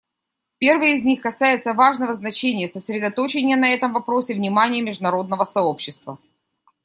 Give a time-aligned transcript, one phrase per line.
[0.57, 6.17] Первый из них касается важного значения сосредоточения на этом вопросе внимания международного сообщества.